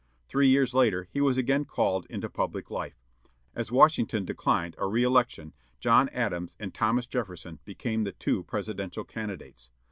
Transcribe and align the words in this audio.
Three 0.27 0.47
years 0.47 0.73
later, 0.73 1.07
he 1.11 1.21
was 1.21 1.37
again 1.37 1.63
called 1.63 2.07
into 2.09 2.27
public 2.27 2.71
life. 2.71 3.03
As 3.53 3.71
Washington 3.71 4.25
declined 4.25 4.73
a 4.79 4.85
reëlection, 4.85 5.53
John 5.79 6.09
Adams 6.09 6.57
and 6.59 6.73
Thomas 6.73 7.05
Jefferson 7.05 7.59
became 7.65 8.03
the 8.03 8.11
two 8.13 8.41
Presidential 8.41 9.03
candidates. 9.03 9.69